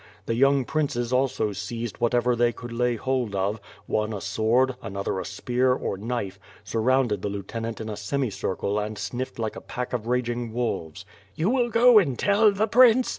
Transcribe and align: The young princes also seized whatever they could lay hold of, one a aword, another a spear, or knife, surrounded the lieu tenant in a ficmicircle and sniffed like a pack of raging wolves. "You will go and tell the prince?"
The 0.25 0.33
young 0.33 0.65
princes 0.65 1.13
also 1.13 1.51
seized 1.53 1.99
whatever 1.99 2.35
they 2.35 2.51
could 2.51 2.71
lay 2.71 2.95
hold 2.95 3.35
of, 3.35 3.59
one 3.85 4.13
a 4.13 4.15
aword, 4.15 4.73
another 4.81 5.19
a 5.19 5.25
spear, 5.25 5.73
or 5.73 5.95
knife, 5.95 6.39
surrounded 6.63 7.21
the 7.21 7.29
lieu 7.29 7.43
tenant 7.43 7.79
in 7.79 7.87
a 7.87 7.93
ficmicircle 7.93 8.83
and 8.83 8.97
sniffed 8.97 9.37
like 9.37 9.55
a 9.55 9.61
pack 9.61 9.93
of 9.93 10.07
raging 10.07 10.53
wolves. 10.53 11.05
"You 11.35 11.51
will 11.51 11.69
go 11.69 11.99
and 11.99 12.17
tell 12.17 12.51
the 12.51 12.67
prince?" 12.67 13.09